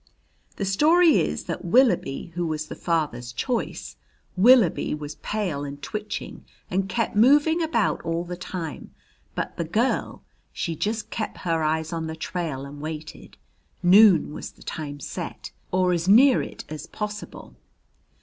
[0.55, 3.97] "The story is that Willoughby who was the father's choice
[4.35, 8.95] Willoughby was pale and twitching and kep' moving about all the time.
[9.35, 13.37] But the girl, she just kep' her eyes on the trail and waited.
[13.83, 17.53] Noon was the time set, or as near it as possible.